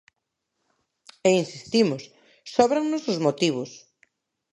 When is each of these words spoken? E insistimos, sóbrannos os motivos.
E 1.27 1.29
insistimos, 1.41 2.03
sóbrannos 2.55 3.03
os 3.11 3.19
motivos. 3.25 3.71